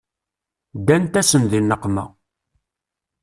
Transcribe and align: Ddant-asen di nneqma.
Ddant-asen 0.79 1.43
di 1.51 1.59
nneqma. 1.61 2.05